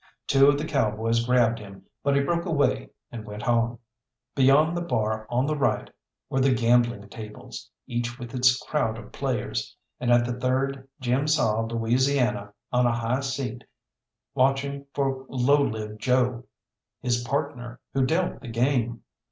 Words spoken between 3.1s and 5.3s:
and went on. Beyond the bar